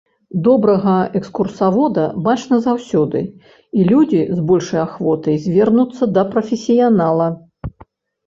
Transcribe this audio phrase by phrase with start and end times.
[0.45, 3.21] Добрага экскурсавода бачна заўсёды,
[3.79, 7.27] і людзі з большай ахвотай звернуцца да прафесіянала.